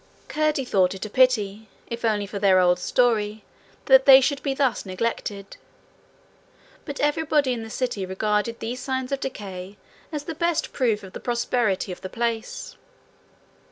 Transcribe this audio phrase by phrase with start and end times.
[0.29, 3.43] Curdie thought it a pity, if only for their old story,
[3.85, 5.57] that they should be thus neglected.
[6.85, 9.77] But everybody in the city regarded these signs of decay
[10.11, 12.77] as the best proof of the prosperity of the place.